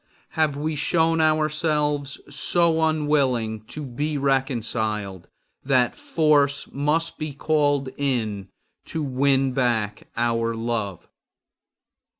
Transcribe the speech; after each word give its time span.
Have 0.29 0.57
we 0.57 0.75
shown 0.75 1.21
ourselves 1.21 2.19
so 2.27 2.81
unwilling 2.83 3.61
to 3.65 3.85
be 3.85 4.17
reconciled 4.17 5.27
that 5.63 5.95
force 5.95 6.67
must 6.71 7.19
be 7.19 7.33
called 7.33 7.89
in 7.97 8.49
to 8.85 9.03
win 9.03 9.51
back 9.53 10.07
our 10.17 10.55
love? 10.55 11.07